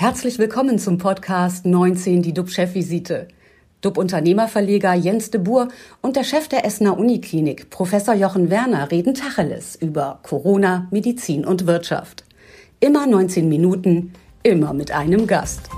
Herzlich 0.00 0.38
willkommen 0.38 0.78
zum 0.78 0.96
Podcast 0.96 1.66
19, 1.66 2.22
die 2.22 2.32
DUB-Chefvisite. 2.32 3.26
DUB-Unternehmerverleger 3.80 4.94
Jens 4.94 5.32
de 5.32 5.40
Boer 5.40 5.66
und 6.02 6.14
der 6.14 6.22
Chef 6.22 6.46
der 6.46 6.64
Essener 6.64 6.96
Uniklinik, 6.96 7.68
Professor 7.70 8.14
Jochen 8.14 8.48
Werner, 8.48 8.92
reden 8.92 9.14
Tacheles 9.14 9.74
über 9.74 10.20
Corona, 10.22 10.86
Medizin 10.92 11.44
und 11.44 11.66
Wirtschaft. 11.66 12.22
Immer 12.78 13.08
19 13.08 13.48
Minuten, 13.48 14.12
immer 14.44 14.72
mit 14.72 14.92
einem 14.92 15.26
Gast. 15.26 15.68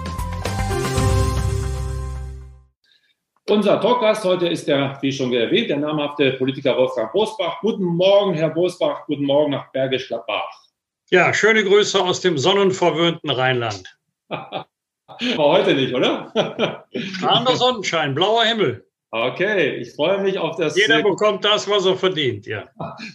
Unser 3.48 3.80
Talkgast 3.80 4.22
heute 4.26 4.48
ist 4.48 4.68
der, 4.68 4.98
wie 5.00 5.12
schon 5.12 5.32
erwähnt, 5.32 5.70
der 5.70 5.78
namhafte 5.78 6.32
Politiker 6.32 6.76
Wolfgang 6.76 7.10
Bosbach. 7.10 7.62
Guten 7.62 7.84
Morgen, 7.84 8.34
Herr 8.34 8.50
Bosbach. 8.50 9.06
Guten 9.06 9.24
Morgen 9.24 9.52
nach 9.52 9.72
Bergisch 9.72 10.08
Gladbach. 10.08 10.66
Ja, 11.08 11.32
schöne 11.32 11.64
Grüße 11.64 11.98
aus 11.98 12.20
dem 12.20 12.36
sonnenverwöhnten 12.36 13.30
Rheinland. 13.30 13.99
Aber 14.30 15.44
heute 15.44 15.74
nicht, 15.74 15.94
oder? 15.94 16.86
Strahlender 16.94 17.56
Sonnenschein, 17.56 18.14
blauer 18.14 18.44
Himmel. 18.44 18.86
Okay, 19.12 19.76
ich 19.76 19.92
freue 19.92 20.22
mich 20.22 20.38
auf 20.38 20.56
das. 20.56 20.76
Jeder 20.76 21.02
bekommt 21.02 21.44
das, 21.44 21.68
was 21.68 21.84
er 21.84 21.96
verdient, 21.96 22.46
ja. 22.46 22.68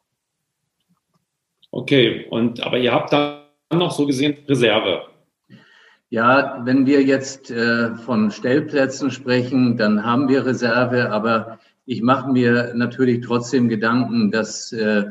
Okay, 1.71 2.27
und 2.29 2.61
aber 2.61 2.77
ihr 2.77 2.93
habt 2.93 3.13
dann 3.13 3.39
noch 3.73 3.89
so 3.89 4.05
gesehen 4.05 4.37
Reserve. 4.47 5.07
Ja, 6.09 6.61
wenn 6.63 6.85
wir 6.85 7.03
jetzt 7.03 7.51
äh, 7.51 7.95
von 7.95 8.31
Stellplätzen 8.31 9.11
sprechen, 9.11 9.75
dann 9.75 10.05
haben 10.05 10.29
wir 10.29 10.45
Reserve, 10.45 11.11
aber 11.11 11.59
ich 11.85 12.01
mache 12.01 12.31
mir 12.31 12.73
natürlich 12.75 13.25
trotzdem 13.25 13.67
Gedanken, 13.67 14.31
dass 14.31 14.71
äh, 14.71 15.05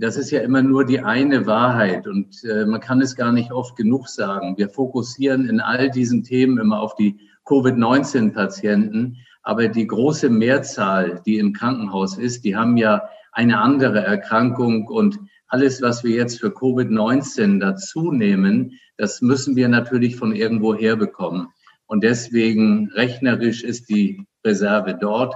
das 0.00 0.16
ist 0.16 0.32
ja 0.32 0.40
immer 0.40 0.62
nur 0.62 0.84
die 0.84 1.00
eine 1.00 1.46
Wahrheit 1.46 2.08
und 2.08 2.42
äh, 2.42 2.66
man 2.66 2.80
kann 2.80 3.00
es 3.00 3.14
gar 3.14 3.30
nicht 3.30 3.52
oft 3.52 3.76
genug 3.76 4.08
sagen. 4.08 4.58
Wir 4.58 4.68
fokussieren 4.68 5.48
in 5.48 5.60
all 5.60 5.90
diesen 5.90 6.24
Themen 6.24 6.58
immer 6.58 6.80
auf 6.80 6.96
die 6.96 7.20
Covid-19-Patienten, 7.44 9.18
aber 9.44 9.68
die 9.68 9.86
große 9.86 10.28
Mehrzahl, 10.28 11.22
die 11.24 11.38
im 11.38 11.52
Krankenhaus 11.52 12.18
ist, 12.18 12.44
die 12.44 12.56
haben 12.56 12.76
ja 12.76 13.08
eine 13.30 13.60
andere 13.60 14.00
Erkrankung 14.00 14.88
und 14.88 15.20
alles, 15.48 15.82
was 15.82 16.04
wir 16.04 16.16
jetzt 16.16 16.40
für 16.40 16.48
Covid-19 16.48 17.60
dazu 17.60 18.12
nehmen, 18.12 18.78
das 18.96 19.20
müssen 19.22 19.56
wir 19.56 19.68
natürlich 19.68 20.16
von 20.16 20.34
irgendwo 20.34 20.74
herbekommen. 20.74 21.48
Und 21.86 22.02
deswegen 22.02 22.90
rechnerisch 22.94 23.62
ist 23.62 23.88
die 23.88 24.26
Reserve 24.44 24.96
dort 25.00 25.34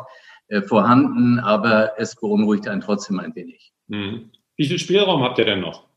äh, 0.49 0.63
vorhanden, 0.63 1.39
aber 1.39 1.93
es 1.99 2.17
beunruhigt 2.17 2.67
einen 2.67 2.81
trotzdem 2.81 3.21
ein 3.21 3.35
wenig. 3.35 3.73
Mhm. 3.89 4.31
Wie 4.57 4.67
viel 4.67 4.79
Spielraum 4.79 5.23
habt 5.23 5.39
ihr 5.39 5.45
denn 5.45 5.61
noch? 5.61 5.91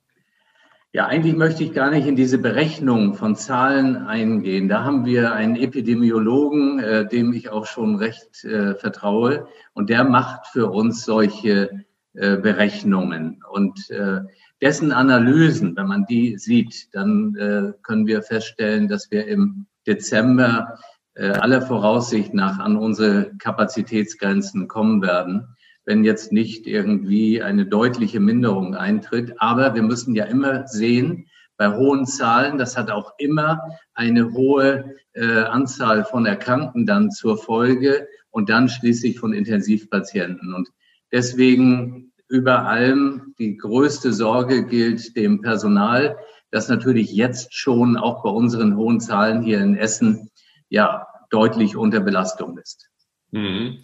Ja, 0.95 1.07
eigentlich 1.07 1.35
möchte 1.35 1.63
ich 1.63 1.73
gar 1.73 1.89
nicht 1.89 2.05
in 2.05 2.15
diese 2.15 2.37
Berechnung 2.37 3.15
von 3.15 3.35
Zahlen 3.35 3.97
eingehen. 3.97 4.69
Da 4.69 4.83
haben 4.83 5.05
wir 5.07 5.33
einen 5.33 5.55
Epidemiologen, 5.55 6.77
äh, 6.79 7.07
dem 7.07 7.33
ich 7.33 7.49
auch 7.49 7.65
schon 7.65 7.95
recht 7.95 8.43
äh, 8.43 8.75
vertraue, 8.75 9.47
und 9.73 9.89
der 9.89 10.03
macht 10.03 10.45
für 10.45 10.69
uns 10.69 11.03
solche 11.03 11.83
äh, 12.15 12.37
Berechnungen. 12.37 13.41
Und 13.49 13.89
äh, 13.89 14.19
dessen 14.61 14.91
Analysen, 14.91 15.75
wenn 15.75 15.87
man 15.87 16.05
die 16.05 16.37
sieht, 16.37 16.93
dann 16.93 17.35
äh, 17.35 17.73
können 17.81 18.05
wir 18.05 18.21
feststellen, 18.21 18.87
dass 18.87 19.09
wir 19.09 19.25
im 19.27 19.65
Dezember 19.87 20.79
aller 21.15 21.61
Voraussicht 21.61 22.33
nach 22.33 22.57
an 22.57 22.75
unsere 22.75 23.35
Kapazitätsgrenzen 23.37 24.67
kommen 24.67 25.03
werden, 25.03 25.47
wenn 25.85 26.03
jetzt 26.03 26.31
nicht 26.31 26.65
irgendwie 26.65 27.39
eine 27.43 27.67
deutliche 27.67 28.19
Minderung 28.19 28.73
eintritt. 28.73 29.35
Aber 29.37 29.75
wir 29.75 29.83
müssen 29.83 30.15
ja 30.15 30.25
immer 30.25 30.65
sehen, 30.65 31.27
bei 31.55 31.69
hohen 31.69 32.07
Zahlen, 32.07 32.57
das 32.57 32.75
hat 32.77 32.89
auch 32.89 33.13
immer 33.19 33.61
eine 33.93 34.33
hohe 34.33 34.95
Anzahl 35.15 36.03
von 36.03 36.25
Erkrankten 36.25 36.87
dann 36.87 37.11
zur 37.11 37.37
Folge 37.37 38.07
und 38.31 38.49
dann 38.49 38.67
schließlich 38.67 39.19
von 39.19 39.33
Intensivpatienten. 39.33 40.55
Und 40.55 40.71
deswegen 41.13 42.11
über 42.27 42.65
allem 42.65 43.33
die 43.39 43.55
größte 43.55 44.11
Sorge 44.11 44.65
gilt 44.65 45.15
dem 45.15 45.41
Personal, 45.41 46.17
das 46.51 46.67
natürlich 46.67 47.13
jetzt 47.13 47.53
schon 47.53 47.95
auch 47.95 48.23
bei 48.23 48.29
unseren 48.29 48.75
hohen 48.75 48.99
Zahlen 48.99 49.43
hier 49.43 49.61
in 49.61 49.77
Essen 49.77 50.29
ja 50.69 51.07
deutlich 51.29 51.77
unter 51.77 51.99
Belastung 51.99 52.57
ist. 52.57 52.89
Mhm. 53.31 53.79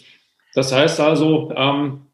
Das 0.53 0.73
heißt 0.73 0.99
also, 0.99 1.51
ähm, 1.55 2.07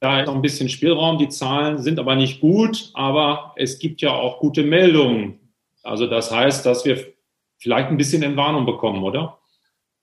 da 0.00 0.20
ist 0.20 0.26
noch 0.26 0.34
ein 0.34 0.42
bisschen 0.42 0.68
Spielraum. 0.68 1.18
Die 1.18 1.28
Zahlen 1.28 1.78
sind 1.78 1.98
aber 1.98 2.14
nicht 2.16 2.40
gut, 2.40 2.90
aber 2.94 3.54
es 3.56 3.78
gibt 3.78 4.00
ja 4.00 4.10
auch 4.10 4.38
gute 4.38 4.62
Meldungen. 4.62 5.40
Also 5.82 6.06
das 6.06 6.30
heißt, 6.30 6.66
dass 6.66 6.84
wir 6.84 7.14
vielleicht 7.58 7.88
ein 7.88 7.96
bisschen 7.96 8.22
Entwarnung 8.22 8.66
bekommen, 8.66 9.02
oder? 9.02 9.37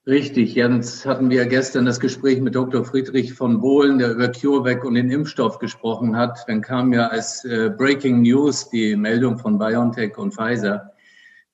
Richtig, 0.08 0.54
Jens, 0.54 1.04
hatten 1.04 1.30
wir 1.30 1.46
gestern 1.46 1.84
das 1.84 1.98
Gespräch 1.98 2.40
mit 2.40 2.54
Dr. 2.54 2.84
Friedrich 2.84 3.34
von 3.34 3.60
Bohlen, 3.60 3.98
der 3.98 4.12
über 4.12 4.28
CureVac 4.28 4.84
und 4.84 4.94
den 4.94 5.10
Impfstoff 5.10 5.58
gesprochen 5.58 6.16
hat. 6.16 6.44
Dann 6.46 6.60
kam 6.60 6.92
ja 6.92 7.08
als 7.08 7.44
äh, 7.44 7.70
Breaking 7.76 8.22
News 8.22 8.70
die 8.70 8.94
Meldung 8.94 9.36
von 9.36 9.58
BioNTech 9.58 10.16
und 10.16 10.32
Pfizer. 10.32 10.92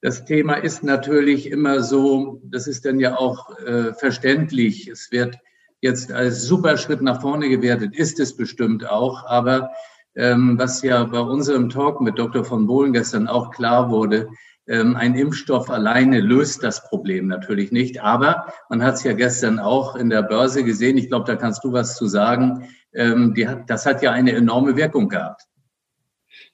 Das 0.03 0.27
Thema 0.27 0.57
ist 0.57 0.85
natürlich 0.85 1.51
immer 1.51 1.81
so, 1.83 2.43
das 2.45 2.67
ist 2.67 2.85
dann 2.85 3.01
ja 3.01 3.17
auch 3.17 3.59
äh, 3.61 3.95
verständlich. 3.95 4.87
Es 4.87 5.11
wird 5.11 5.39
jetzt 5.81 6.13
als 6.13 6.43
super 6.43 6.77
Schritt 6.77 7.01
nach 7.01 7.23
vorne 7.23 7.49
gewertet, 7.49 7.97
ist 7.97 8.21
es 8.21 8.37
bestimmt 8.37 8.87
auch. 8.87 9.25
Aber 9.25 9.71
ähm, 10.15 10.59
was 10.59 10.83
ja 10.83 11.05
bei 11.05 11.21
unserem 11.21 11.71
Talk 11.71 12.03
mit 12.03 12.19
Dr. 12.19 12.45
von 12.45 12.67
Bohlen 12.67 12.93
gestern 12.93 13.29
auch 13.29 13.51
klar 13.51 13.89
wurde, 13.89 14.29
ein 14.69 15.17
Impfstoff 15.17 15.71
alleine 15.71 16.21
löst 16.21 16.63
das 16.63 16.89
Problem 16.89 17.27
natürlich 17.27 17.73
nicht. 17.73 18.01
Aber 18.01 18.47
man 18.69 18.83
hat 18.83 18.95
es 18.95 19.05
ja 19.05 19.13
gestern 19.13 19.59
auch 19.59 19.97
in 19.97 20.09
der 20.09 20.23
Börse 20.23 20.63
gesehen. 20.63 20.97
Ich 20.99 21.09
glaube, 21.09 21.27
da 21.27 21.37
kannst 21.37 21.65
du 21.65 21.73
was 21.73 21.97
zu 21.97 22.07
sagen. 22.07 22.69
Ähm, 22.95 23.35
das 23.67 23.87
hat 23.87 24.03
ja 24.03 24.13
eine 24.13 24.33
enorme 24.33 24.77
Wirkung 24.77 25.09
gehabt. 25.09 25.43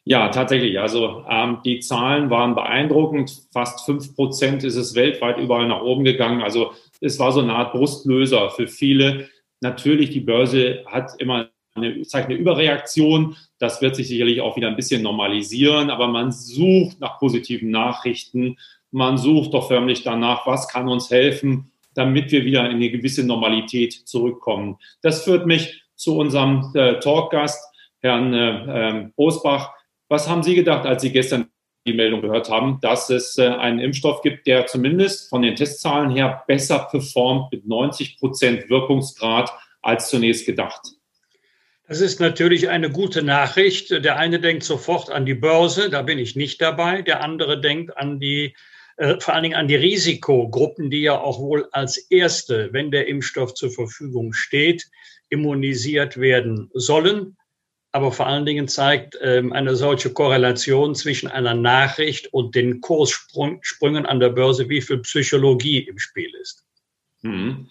Ja, 0.04 0.30
tatsächlich. 0.30 0.80
Also 0.80 1.24
ähm, 1.28 1.58
die 1.64 1.80
Zahlen 1.80 2.30
waren 2.30 2.54
beeindruckend. 2.54 3.42
Fast 3.52 3.84
fünf 3.84 4.14
Prozent 4.14 4.64
ist 4.64 4.76
es 4.76 4.94
weltweit 4.94 5.38
überall 5.38 5.68
nach 5.68 5.82
oben 5.82 6.04
gegangen. 6.04 6.42
Also 6.42 6.72
es 7.00 7.18
war 7.18 7.32
so 7.32 7.40
eine 7.40 7.54
Art 7.54 7.72
Brustlöser 7.72 8.50
für 8.50 8.68
viele. 8.68 9.28
Natürlich, 9.60 10.10
die 10.10 10.20
Börse 10.20 10.84
hat 10.86 11.10
immer 11.18 11.50
eine, 11.82 12.02
zeigt 12.02 12.28
eine 12.28 12.38
Überreaktion. 12.38 13.36
Das 13.58 13.80
wird 13.82 13.96
sich 13.96 14.08
sicherlich 14.08 14.40
auch 14.40 14.56
wieder 14.56 14.68
ein 14.68 14.76
bisschen 14.76 15.02
normalisieren, 15.02 15.90
aber 15.90 16.08
man 16.08 16.32
sucht 16.32 17.00
nach 17.00 17.18
positiven 17.18 17.70
Nachrichten. 17.70 18.56
Man 18.90 19.18
sucht 19.18 19.54
doch 19.54 19.68
förmlich 19.68 20.02
danach, 20.02 20.46
was 20.46 20.68
kann 20.68 20.88
uns 20.88 21.10
helfen, 21.10 21.70
damit 21.94 22.30
wir 22.30 22.44
wieder 22.44 22.68
in 22.68 22.76
eine 22.76 22.90
gewisse 22.90 23.24
Normalität 23.24 23.92
zurückkommen. 23.92 24.78
Das 25.02 25.24
führt 25.24 25.46
mich 25.46 25.82
zu 25.94 26.16
unserem 26.16 26.70
äh, 26.74 27.00
Talkgast, 27.00 27.62
Herrn 28.00 28.32
äh, 28.32 28.88
ähm, 28.90 29.12
Osbach. 29.16 29.72
Was 30.08 30.28
haben 30.28 30.42
Sie 30.42 30.54
gedacht, 30.54 30.86
als 30.86 31.02
Sie 31.02 31.12
gestern 31.12 31.48
die 31.86 31.94
Meldung 31.94 32.20
gehört 32.20 32.50
haben, 32.50 32.78
dass 32.80 33.10
es 33.10 33.36
äh, 33.38 33.48
einen 33.48 33.80
Impfstoff 33.80 34.22
gibt, 34.22 34.46
der 34.46 34.66
zumindest 34.66 35.28
von 35.28 35.42
den 35.42 35.56
Testzahlen 35.56 36.10
her 36.10 36.44
besser 36.46 36.86
performt 36.90 37.50
mit 37.50 37.66
90 37.66 38.18
Prozent 38.18 38.70
Wirkungsgrad 38.70 39.50
als 39.82 40.08
zunächst 40.08 40.46
gedacht? 40.46 40.97
Das 41.88 42.00
ist 42.00 42.20
natürlich 42.20 42.68
eine 42.68 42.90
gute 42.90 43.22
Nachricht. 43.22 43.90
Der 43.90 44.16
eine 44.16 44.40
denkt 44.40 44.62
sofort 44.62 45.10
an 45.10 45.26
die 45.26 45.34
Börse, 45.34 45.90
da 45.90 46.02
bin 46.02 46.18
ich 46.18 46.36
nicht 46.36 46.60
dabei. 46.60 47.02
Der 47.02 47.22
andere 47.22 47.60
denkt 47.60 47.96
an 47.96 48.20
die, 48.20 48.54
äh, 48.98 49.18
vor 49.20 49.34
allen 49.34 49.42
Dingen 49.42 49.56
an 49.56 49.68
die 49.68 49.76
Risikogruppen, 49.76 50.90
die 50.90 51.00
ja 51.00 51.18
auch 51.18 51.40
wohl 51.40 51.66
als 51.72 51.96
erste, 51.96 52.72
wenn 52.72 52.90
der 52.90 53.08
Impfstoff 53.08 53.54
zur 53.54 53.70
Verfügung 53.70 54.34
steht, 54.34 54.90
immunisiert 55.30 56.18
werden 56.20 56.70
sollen 56.74 57.36
aber 57.92 58.12
vor 58.12 58.26
allen 58.26 58.46
Dingen 58.46 58.68
zeigt 58.68 59.18
ähm, 59.22 59.52
eine 59.52 59.74
solche 59.74 60.12
Korrelation 60.12 60.94
zwischen 60.94 61.28
einer 61.28 61.54
Nachricht 61.54 62.32
und 62.32 62.54
den 62.54 62.80
Kurssprüngen 62.80 64.06
an 64.06 64.20
der 64.20 64.28
Börse, 64.28 64.68
wie 64.68 64.82
viel 64.82 64.98
Psychologie 64.98 65.80
im 65.80 65.98
Spiel 65.98 66.30
ist. 66.40 66.64
Mhm. 67.22 67.70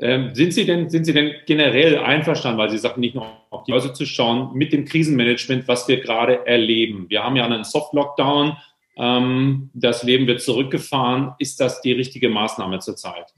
Ähm, 0.00 0.34
sind, 0.34 0.52
Sie 0.52 0.64
denn, 0.64 0.88
sind 0.88 1.04
Sie 1.04 1.12
denn 1.12 1.34
generell 1.46 1.98
einverstanden, 1.98 2.58
weil 2.58 2.70
Sie 2.70 2.78
sagten, 2.78 3.00
nicht 3.00 3.16
nur 3.16 3.26
auf 3.50 3.64
die 3.64 3.72
Börse 3.72 3.92
zu 3.92 4.06
schauen, 4.06 4.54
mit 4.54 4.72
dem 4.72 4.84
Krisenmanagement, 4.84 5.66
was 5.66 5.88
wir 5.88 6.00
gerade 6.00 6.46
erleben? 6.46 7.06
Wir 7.08 7.24
haben 7.24 7.34
ja 7.34 7.44
einen 7.44 7.64
Soft-Lockdown, 7.64 8.56
ähm, 8.96 9.70
das 9.74 10.04
Leben 10.04 10.26
wird 10.26 10.40
zurückgefahren. 10.40 11.32
Ist 11.38 11.60
das 11.60 11.80
die 11.80 11.92
richtige 11.92 12.28
Maßnahme 12.28 12.78
zurzeit? 12.78 13.32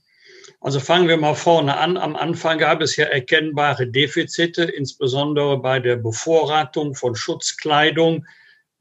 Also 0.60 0.80
fangen 0.80 1.08
wir 1.08 1.16
mal 1.16 1.34
vorne 1.34 1.78
an. 1.78 1.96
Am 1.96 2.14
Anfang 2.16 2.58
gab 2.58 2.82
es 2.82 2.96
ja 2.96 3.06
erkennbare 3.06 3.86
Defizite, 3.86 4.64
insbesondere 4.64 5.58
bei 5.58 5.80
der 5.80 5.96
Bevorratung 5.96 6.94
von 6.94 7.14
Schutzkleidung, 7.14 8.26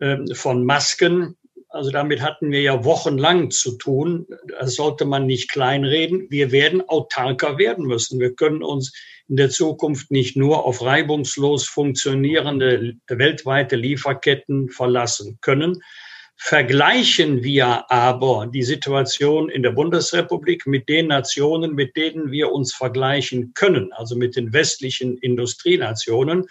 ähm, 0.02 0.28
von 0.34 0.66
Masken. 0.66 1.38
Also 1.72 1.92
damit 1.92 2.22
hatten 2.22 2.52
wir 2.52 2.62
ja 2.62 2.84
wochenlang 2.84 3.52
zu 3.52 3.78
tun. 3.78 4.26
Das 4.60 4.74
sollte 4.74 5.06
man 5.06 5.28
nicht 5.28 5.52
kleinreden. 5.52 6.26
Wir 6.32 6.52
werden 6.52 6.82
autarker 6.88 7.60
werden 7.60 7.86
müssen. 7.86 8.20
Wir 8.20 8.34
können 8.34 8.64
uns 8.64 8.92
in 9.28 9.36
der 9.36 9.52
Zukunft 9.52 10.10
nicht 10.10 10.36
nur 10.36 10.66
auf 10.66 10.82
reibungslos 10.82 11.68
funktionierende 11.68 12.96
weltweite 13.08 13.76
Lieferketten 13.76 14.70
verlassen 14.70 15.38
können. 15.42 15.84
Vergleichen 16.42 17.44
wir 17.44 17.92
aber 17.92 18.48
die 18.48 18.64
Situation 18.64 19.50
in 19.50 19.62
der 19.62 19.72
Bundesrepublik 19.72 20.66
mit 20.66 20.90
den 20.90 21.08
Nationen, 21.08 21.76
mit 21.76 21.96
denen 21.98 22.32
wir 22.32 22.52
uns 22.52 22.74
vergleichen 22.74 23.54
können, 23.54 23.92
also 23.94 24.16
mit 24.16 24.36
den 24.36 24.54
westlichen 24.54 25.18
Industrienationen, 25.18 26.48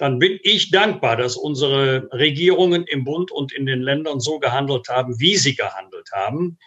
dann 0.00 0.18
bin 0.18 0.38
ich 0.42 0.70
dankbar, 0.70 1.16
dass 1.16 1.36
unsere 1.36 2.08
Regierungen 2.10 2.84
im 2.84 3.04
Bund 3.04 3.30
und 3.30 3.52
in 3.52 3.66
den 3.66 3.82
Ländern 3.82 4.18
so 4.18 4.38
gehandelt 4.38 4.88
haben, 4.88 5.20
wie 5.20 5.36
sie 5.36 5.54
gehandelt 5.54 6.08
haben. 6.12 6.58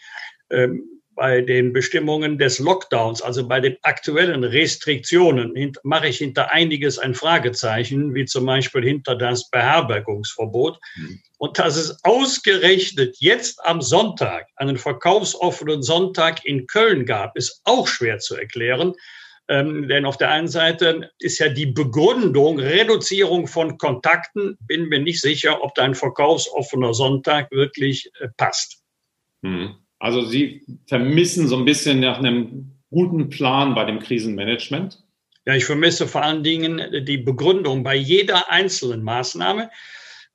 Ähm, 0.51 0.93
bei 1.15 1.41
den 1.41 1.73
Bestimmungen 1.73 2.37
des 2.37 2.59
Lockdowns, 2.59 3.21
also 3.21 3.47
bei 3.47 3.59
den 3.59 3.77
aktuellen 3.81 4.43
Restriktionen, 4.43 5.53
mache 5.83 6.07
ich 6.07 6.17
hinter 6.17 6.51
einiges 6.51 6.99
ein 6.99 7.15
Fragezeichen, 7.15 8.13
wie 8.13 8.25
zum 8.25 8.45
Beispiel 8.45 8.83
hinter 8.83 9.15
das 9.15 9.49
Beherbergungsverbot. 9.49 10.79
Mhm. 10.95 11.19
Und 11.37 11.59
dass 11.59 11.75
es 11.75 12.03
ausgerechnet 12.03 13.15
jetzt 13.19 13.63
am 13.65 13.81
Sonntag 13.81 14.47
einen 14.55 14.77
verkaufsoffenen 14.77 15.81
Sonntag 15.81 16.45
in 16.45 16.67
Köln 16.67 17.05
gab, 17.05 17.35
ist 17.35 17.61
auch 17.63 17.87
schwer 17.87 18.19
zu 18.19 18.35
erklären. 18.35 18.93
Ähm, 19.49 19.87
denn 19.89 20.05
auf 20.05 20.17
der 20.17 20.31
einen 20.31 20.47
Seite 20.47 21.11
ist 21.19 21.39
ja 21.39 21.49
die 21.49 21.65
Begründung 21.65 22.59
Reduzierung 22.59 23.47
von 23.47 23.77
Kontakten, 23.77 24.57
bin 24.61 24.87
mir 24.87 24.99
nicht 24.99 25.19
sicher, 25.19 25.61
ob 25.61 25.75
da 25.75 25.83
ein 25.83 25.95
verkaufsoffener 25.95 26.93
Sonntag 26.93 27.51
wirklich 27.51 28.09
äh, 28.19 28.29
passt. 28.37 28.81
Mhm. 29.41 29.75
Also 29.99 30.25
Sie 30.25 30.65
vermissen 30.87 31.47
so 31.47 31.57
ein 31.57 31.65
bisschen 31.65 31.99
nach 31.99 32.19
einem 32.19 32.73
guten 32.89 33.29
Plan 33.29 33.75
bei 33.75 33.85
dem 33.85 33.99
Krisenmanagement? 33.99 35.03
Ja, 35.45 35.55
ich 35.55 35.65
vermisse 35.65 36.07
vor 36.07 36.23
allen 36.23 36.43
Dingen 36.43 37.05
die 37.05 37.17
Begründung 37.17 37.83
bei 37.83 37.95
jeder 37.95 38.49
einzelnen 38.49 39.03
Maßnahme. 39.03 39.69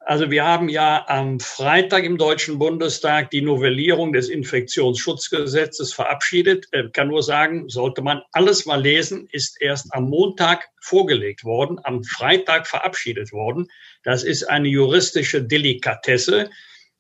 Also 0.09 0.31
wir 0.31 0.47
haben 0.47 0.71
ja 0.71 1.05
am 1.07 1.39
Freitag 1.39 2.03
im 2.03 2.17
Deutschen 2.17 2.59
Bundestag 2.59 3.29
die 3.31 3.43
Novellierung 3.43 4.15
des 4.15 4.31
Infektionsschutzgesetzes 4.31 5.93
verabschiedet. 5.93 6.67
Ich 6.73 6.79
äh, 6.81 6.89
kann 6.89 7.09
nur 7.09 7.23
sagen, 7.23 7.69
sollte 7.69 8.01
man 8.01 8.23
alles 8.33 8.65
mal 8.65 8.81
lesen, 8.81 9.29
ist 9.33 9.61
erst 9.61 9.93
am 9.93 10.09
Montag 10.09 10.71
vorgelegt 10.81 11.45
worden, 11.45 11.79
am 11.83 12.05
Freitag 12.05 12.67
verabschiedet 12.67 13.33
worden. 13.33 13.69
Das 14.03 14.25
ist 14.25 14.45
eine 14.45 14.69
juristische 14.69 15.43
Delikatesse. 15.45 16.49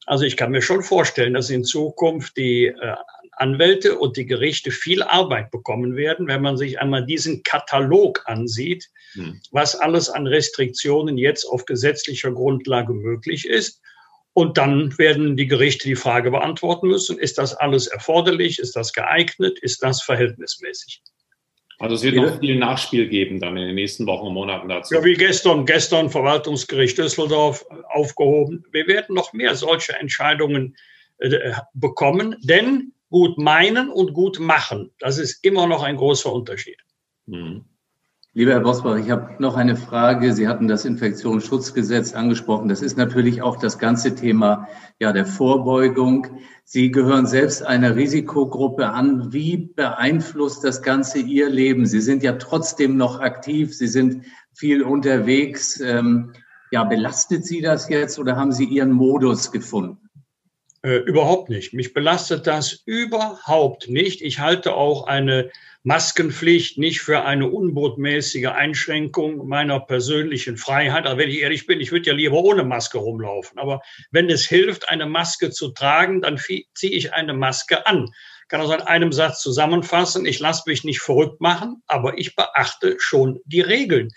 Also 0.09 0.25
ich 0.25 0.39
kann 0.39 0.53
mir 0.53 0.63
schon 0.63 0.83
vorstellen, 0.83 1.35
dass 1.35 1.51
in 1.51 1.65
Zukunft 1.65 2.39
die 2.39 2.69
äh, 2.69 2.95
Anwälte 3.33 3.99
und 3.99 4.17
die 4.17 4.25
Gerichte 4.25 4.71
viel 4.71 5.03
Arbeit 5.03 5.51
bekommen 5.51 5.97
werden, 5.97 6.29
wenn 6.29 6.41
man 6.41 6.57
sich 6.57 6.81
einmal 6.81 7.05
diesen 7.05 7.43
Katalog 7.43 8.23
ansieht, 8.25 8.89
hm. 9.13 9.39
was 9.51 9.77
alles 9.77 10.09
an 10.09 10.27
Restriktionen 10.27 11.19
jetzt 11.19 11.45
auf 11.45 11.67
gesetzlicher 11.67 12.33
Grundlage 12.33 12.95
möglich 12.95 13.47
ist. 13.47 13.83
Und 14.33 14.57
dann 14.57 14.97
werden 14.97 15.37
die 15.37 15.47
Gerichte 15.47 15.87
die 15.87 15.95
Frage 15.95 16.31
beantworten 16.31 16.89
müssen, 16.89 17.19
ist 17.19 17.37
das 17.37 17.55
alles 17.55 17.87
erforderlich, 17.87 18.59
ist 18.59 18.77
das 18.77 18.95
geeignet, 18.95 19.59
ist 19.59 19.83
das 19.83 20.03
verhältnismäßig? 20.03 21.03
Also 21.79 21.95
es 21.95 22.03
wird 22.03 22.17
noch 22.17 22.41
viel 22.41 22.57
Nachspiel 22.57 23.09
geben 23.09 23.39
dann 23.39 23.57
in 23.57 23.67
den 23.67 23.75
nächsten 23.77 24.07
Wochen 24.07 24.27
und 24.27 24.35
Monaten 24.35 24.69
dazu. 24.69 24.95
Ja, 24.95 25.05
wie 25.05 25.15
gestern, 25.15 25.65
gestern 25.65 26.11
Verwaltungsgericht 26.11 26.99
Düsseldorf 26.99 27.65
aufgehoben. 27.89 28.65
Wir 28.73 28.89
werden 28.89 29.15
noch 29.15 29.33
mehr 29.33 29.55
solche 29.55 29.95
Entscheidungen 29.95 30.77
äh, 31.19 31.53
bekommen, 31.75 32.37
denn 32.43 32.93
gut 33.11 33.39
meinen 33.39 33.91
und 33.91 34.13
gut 34.13 34.39
machen, 34.39 34.91
das 34.99 35.19
ist 35.19 35.45
immer 35.45 35.67
noch 35.67 35.83
ein 35.83 35.97
großer 35.97 36.33
Unterschied. 36.33 36.79
Mhm. 37.27 37.65
Lieber 38.39 38.53
Herr 38.53 38.61
Bosbach, 38.61 38.99
ich 38.99 39.11
habe 39.11 39.35
noch 39.41 39.57
eine 39.57 39.75
Frage. 39.75 40.33
Sie 40.33 40.47
hatten 40.47 40.69
das 40.69 40.85
Infektionsschutzgesetz 40.85 42.15
angesprochen. 42.15 42.69
Das 42.69 42.83
ist 42.83 42.97
natürlich 42.97 43.43
auch 43.43 43.57
das 43.57 43.81
ganze 43.81 44.15
Thema 44.15 44.69
ja, 45.01 45.13
der 45.13 45.27
Vorbeugung. 45.27 46.29
Sie 46.63 46.93
gehören 46.93 47.27
selbst 47.27 47.67
einer 47.67 47.97
Risikogruppe 47.97 48.91
an. 48.91 49.33
Wie 49.33 49.57
beeinflusst 49.57 50.63
das 50.63 50.83
Ganze 50.83 51.19
Ihr 51.19 51.51
Leben? 51.51 51.85
Sie 51.85 52.01
sind 52.01 52.23
ja 52.23 52.35
trotzdem 52.35 52.97
noch 52.97 53.19
aktiv. 53.19 53.75
Sie 53.75 53.89
sind 53.89 54.25
viel 54.55 54.85
unterwegs. 54.85 55.81
Ähm, 55.81 56.31
ja, 56.71 56.85
belastet 56.85 57.45
Sie 57.45 57.61
das 57.61 57.89
jetzt 57.89 58.21
oder 58.21 58.37
haben 58.37 58.53
Sie 58.53 58.67
Ihren 58.67 58.93
Modus 58.93 59.51
gefunden? 59.51 60.08
Äh, 60.83 60.99
überhaupt 60.99 61.49
nicht. 61.49 61.75
Mich 61.75 61.93
belastet 61.93 62.47
das 62.47 62.83
überhaupt 62.85 63.89
nicht. 63.89 64.23
Ich 64.23 64.39
halte 64.39 64.75
auch 64.75 65.09
eine 65.09 65.51
Maskenpflicht 65.83 66.79
nicht 66.79 67.01
für 67.01 67.25
eine 67.25 67.49
unbotmäßige 67.49 68.47
Einschränkung 68.47 69.49
meiner 69.49 69.81
persönlichen 69.81 70.57
Freiheit. 70.57 71.07
Aber 71.07 71.19
wenn 71.19 71.31
ich 71.31 71.41
ehrlich 71.41 71.67
bin, 71.67 71.81
ich 71.81 71.91
würde 71.91 72.07
ja 72.07 72.15
lieber 72.15 72.37
ohne 72.37 72.63
Maske 72.63 72.99
rumlaufen. 72.99 73.59
Aber 73.59 73.81
wenn 74.13 74.31
es 74.31 74.47
hilft, 74.47 74.89
eine 74.89 75.07
Maske 75.07 75.51
zu 75.51 75.71
tragen, 75.71 76.21
dann 76.21 76.39
ziehe 76.39 76.93
ich 76.93 77.13
eine 77.13 77.35
Maske 77.35 77.85
an. 77.87 78.07
Ich 78.43 78.49
kann 78.49 78.61
also 78.61 78.75
in 78.75 78.83
einem 78.83 79.13
Satz 79.13 79.41
zusammenfassen. 79.41 80.27
Ich 80.27 80.39
lasse 80.39 80.63
mich 80.67 80.85
nicht 80.85 81.01
verrückt 81.01 81.41
machen, 81.41 81.83
aber 81.89 82.19
ich 82.19 82.37
beachte 82.37 82.97
schon 82.99 83.41
die 83.47 83.63
Regeln. 83.63 84.11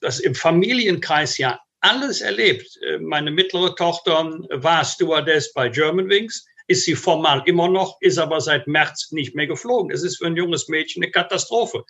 Das 0.00 0.20
im 0.20 0.34
Familienkreis 0.34 1.38
ja 1.38 1.60
alles 1.84 2.20
erlebt. 2.20 2.78
Meine 3.00 3.30
mittlere 3.30 3.74
Tochter 3.74 4.38
war 4.50 4.84
Stewardess 4.84 5.52
bei 5.52 5.68
Germanwings 5.68 6.46
ist 6.66 6.84
sie 6.84 6.94
formal 6.94 7.42
immer 7.46 7.68
noch, 7.68 8.00
ist 8.00 8.18
aber 8.18 8.40
seit 8.40 8.66
März 8.66 9.12
nicht 9.12 9.34
mehr 9.34 9.46
geflogen. 9.46 9.90
Es 9.90 10.02
ist 10.02 10.18
für 10.18 10.26
ein 10.26 10.36
junges 10.36 10.68
Mädchen 10.68 11.02
eine 11.02 11.12
Katastrophe, 11.12 11.84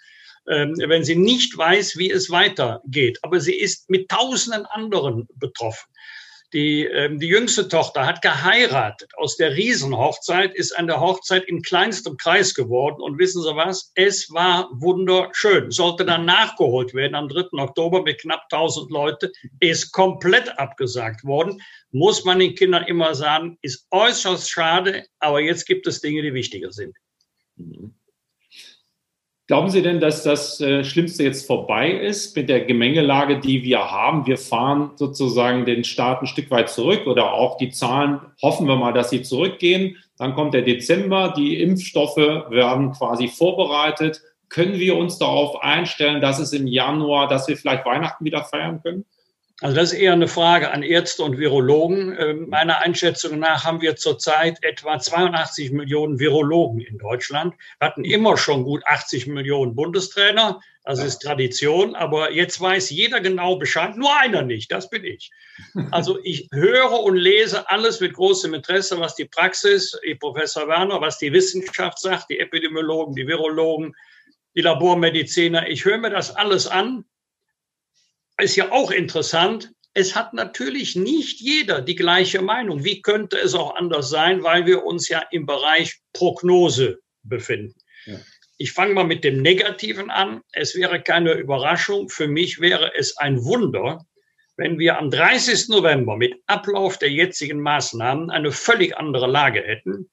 ähm, 0.49 0.75
wenn 0.79 1.05
sie 1.05 1.17
nicht 1.17 1.57
weiß, 1.57 1.97
wie 1.97 2.11
es 2.11 2.31
weitergeht. 2.31 3.19
Aber 3.23 3.41
sie 3.41 3.55
ist 3.55 3.89
mit 3.89 4.09
tausenden 4.09 4.67
anderen 4.67 5.29
betroffen. 5.37 5.89
Die, 6.55 6.85
ähm, 6.85 7.19
die 7.19 7.27
jüngste 7.27 7.67
Tochter 7.67 8.07
hat 8.07 8.23
geheiratet. 8.23 9.11
Aus 9.17 9.37
der 9.37 9.57
Riesenhochzeit 9.57 10.55
ist 10.55 10.71
eine 10.71 11.01
Hochzeit 11.01 11.45
in 11.47 11.63
kleinstem 11.63 12.17
Kreis 12.17 12.55
geworden. 12.55 13.03
Und 13.03 13.19
wissen 13.19 13.43
Sie 13.43 13.57
was? 13.57 13.91
Es 13.97 14.33
war 14.33 14.71
wunderschön. 14.73 15.73
Sollte 15.73 16.05
dann 16.05 16.25
nachgeholt 16.25 16.95
werden 16.95 17.17
am 17.17 17.29
3. 17.29 17.61
Oktober 17.61 18.05
mit 18.05 18.21
knapp 18.21 18.45
1000 18.53 18.89
Leute. 18.93 19.33
Ist 19.59 19.91
komplett 19.91 20.57
abgesagt 20.57 21.25
worden. 21.25 21.61
Muss 21.91 22.25
man 22.25 22.39
den 22.39 22.55
Kindern 22.55 22.85
immer 22.85 23.17
sagen, 23.17 23.59
ist 23.61 23.89
äußerst 23.91 24.49
schade. 24.49 25.07
Aber 25.19 25.41
jetzt 25.41 25.67
gibt 25.67 25.89
es 25.89 26.01
Dinge, 26.01 26.23
die 26.23 26.35
wichtiger 26.35 26.71
sind. 26.71 26.97
Mhm. 27.57 27.94
Glauben 29.47 29.69
Sie 29.69 29.83
denn, 29.83 30.01
dass 30.01 30.23
das 30.23 30.59
äh, 30.63 30.85
Schlimmste 30.85 31.23
jetzt 31.23 31.47
vorbei 31.47 31.91
ist 31.91 32.35
mit 32.35 32.49
der 32.49 32.65
Gemengelage, 32.65 33.41
die 33.41 33.63
wir 33.63 33.91
haben? 33.91 34.27
Wir 34.27 34.39
fahren 34.39 34.93
sozusagen 34.97 35.67
den 35.67 35.85
Staat 35.85 36.23
ein 36.23 36.27
Stück 36.27 36.51
weit 36.51 36.71
zurück 36.71 37.07
oder 37.07 37.35
auch 37.35 37.59
die 37.59 37.69
Zahlen, 37.69 38.21
hoffen 38.41 38.67
wir 38.67 38.77
mal, 38.77 38.95
dass 38.95 39.11
sie 39.11 39.21
zurückgehen. 39.21 39.99
Dann 40.17 40.35
kommt 40.35 40.55
der 40.55 40.63
Dezember, 40.63 41.35
die 41.37 41.61
Impfstoffe 41.61 42.17
werden 42.17 42.93
quasi 42.93 43.29
vorbereitet. 43.29 44.23
Können 44.49 44.79
wir 44.79 44.97
uns 44.97 45.19
darauf 45.19 45.63
einstellen, 45.63 46.23
dass 46.23 46.39
es 46.39 46.55
im 46.55 46.67
Januar, 46.67 47.29
dass 47.29 47.47
wir 47.47 47.59
vielleicht 47.59 47.85
Weihnachten 47.85 48.25
wieder 48.25 48.45
feiern 48.45 48.81
können? 48.83 49.05
Also 49.65 49.77
das 49.77 49.95
ist 49.95 49.99
eher 49.99 50.13
eine 50.13 50.29
Frage 50.29 50.71
an 50.73 50.83
Ärzte 50.83 51.23
und 51.23 51.39
Virologen. 51.39 52.15
Ähm, 52.21 52.51
meiner 52.51 52.81
Einschätzung 52.81 53.39
nach 53.39 53.65
haben 53.65 53.81
wir 53.81 53.97
zurzeit 53.97 54.63
etwa 54.63 54.99
82 54.99 55.73
Millionen 55.73 56.19
Virologen 56.19 56.83
in 56.83 56.99
Deutschland. 56.99 57.55
Wir 57.79 57.89
hatten 57.89 58.05
immer 58.05 58.37
schon 58.37 58.65
gut 58.65 58.83
80 58.85 59.27
Millionen 59.27 59.75
Bundestrainer. 59.75 60.61
Das 60.85 61.03
ist 61.03 61.21
Tradition. 61.21 61.95
Aber 61.95 62.31
jetzt 62.31 62.61
weiß 62.61 62.91
jeder 62.91 63.23
genau 63.23 63.57
Bescheid. 63.57 63.97
Nur 63.97 64.15
einer 64.21 64.43
nicht. 64.43 64.71
Das 64.71 64.91
bin 64.91 65.03
ich. 65.03 65.31
Also 65.93 66.19
ich 66.23 66.47
höre 66.53 67.01
und 67.01 67.17
lese 67.17 67.71
alles 67.71 68.01
mit 68.01 68.13
großem 68.13 68.53
Interesse, 68.53 69.01
was 69.01 69.15
die 69.15 69.25
Praxis, 69.25 69.99
Professor 70.21 70.69
Werner, 70.69 71.01
was 71.01 71.17
die 71.17 71.33
Wissenschaft 71.33 72.01
sagt, 72.01 72.29
die 72.29 72.39
Epidemiologen, 72.39 73.15
die 73.15 73.27
Virologen, 73.27 73.97
die 74.55 74.61
Labormediziner. 74.61 75.71
Ich 75.71 75.87
höre 75.87 75.97
mir 75.97 76.11
das 76.11 76.37
alles 76.37 76.67
an 76.67 77.07
ist 78.39 78.57
ja 78.57 78.73
auch 78.73 78.91
interessant. 78.91 79.73
Es 79.93 80.17
hat 80.17 80.35
natürlich 80.35 80.97
nicht 80.97 81.41
jeder 81.41 81.81
die 81.81 81.95
gleiche 81.95 82.43
Meinung. 82.43 82.85
Wie 82.85 83.01
könnte 83.01 83.39
es 83.39 83.55
auch 83.55 83.77
anders 83.77 84.11
sein, 84.11 84.43
weil 84.43 84.67
wir 84.67 84.85
uns 84.85 85.09
ja 85.09 85.23
im 85.31 85.47
Bereich 85.47 86.01
Prognose 86.13 86.99
befinden. 87.25 87.75
Ja. 88.07 88.19
Ich 88.57 88.73
fange 88.73 88.95
mal 88.95 89.05
mit 89.05 89.25
dem 89.25 89.43
Negativen 89.43 90.11
an. 90.11 90.41
Es 90.53 90.75
wäre 90.77 91.03
keine 91.03 91.33
Überraschung. 91.33 92.09
Für 92.09 92.29
mich 92.29 92.61
wäre 92.61 92.93
es 92.97 93.17
ein 93.17 93.43
Wunder, 93.45 94.07
wenn 94.57 94.79
wir 94.79 94.99
am 94.99 95.11
30. 95.11 95.69
November 95.69 96.17
mit 96.17 96.35
Ablauf 96.47 96.99
der 96.99 97.11
jetzigen 97.11 97.61
Maßnahmen 97.61 98.31
eine 98.31 98.53
völlig 98.53 98.97
andere 98.97 99.27
Lage 99.27 99.61
hätten. 99.61 100.09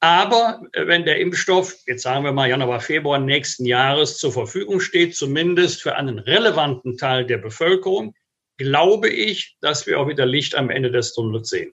Aber 0.00 0.60
äh, 0.72 0.86
wenn 0.86 1.04
der 1.04 1.20
Impfstoff, 1.20 1.76
jetzt 1.86 2.02
sagen 2.02 2.24
wir 2.24 2.32
mal 2.32 2.48
Januar, 2.48 2.80
Februar 2.80 3.18
nächsten 3.18 3.64
Jahres 3.64 4.18
zur 4.18 4.32
Verfügung 4.32 4.80
steht, 4.80 5.16
zumindest 5.16 5.82
für 5.82 5.96
einen 5.96 6.18
relevanten 6.18 6.96
Teil 6.96 7.24
der 7.26 7.38
Bevölkerung, 7.38 8.14
glaube 8.58 9.08
ich, 9.08 9.56
dass 9.60 9.86
wir 9.86 10.00
auch 10.00 10.08
wieder 10.08 10.26
Licht 10.26 10.54
am 10.54 10.70
Ende 10.70 10.90
des 10.90 11.14
Tunnels 11.14 11.48
sehen. 11.48 11.72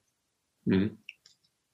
Mhm. 0.64 0.98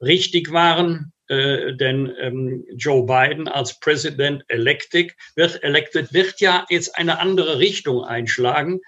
richtig 0.01 0.51
waren, 0.51 1.13
äh, 1.27 1.73
denn 1.75 2.13
ähm, 2.19 2.65
Joe 2.75 3.05
Biden 3.05 3.47
als 3.47 3.79
President 3.79 4.43
elected 4.49 5.13
wird, 5.35 5.63
elected 5.63 6.13
wird 6.13 6.41
ja 6.41 6.65
jetzt 6.69 6.97
eine 6.97 7.19
andere 7.19 7.59
Richtung 7.59 8.03
einschlagen, 8.03 8.81